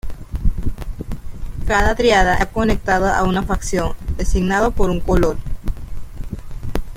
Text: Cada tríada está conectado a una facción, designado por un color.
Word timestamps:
Cada 1.67 1.93
tríada 1.93 2.33
está 2.33 2.47
conectado 2.47 3.05
a 3.07 3.21
una 3.23 3.43
facción, 3.43 3.93
designado 4.17 4.71
por 4.71 4.89
un 4.89 4.99
color. 4.99 5.37